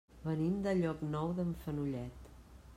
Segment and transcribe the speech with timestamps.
[0.21, 2.35] Venim de Llocnou d'en Fenollet.